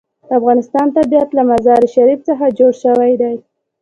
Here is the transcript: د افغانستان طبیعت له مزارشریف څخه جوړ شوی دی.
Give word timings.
د 0.27 0.29
افغانستان 0.39 0.87
طبیعت 0.97 1.29
له 1.37 1.43
مزارشریف 1.51 2.19
څخه 2.29 2.45
جوړ 2.57 2.71
شوی 2.83 3.13
دی. 3.21 3.35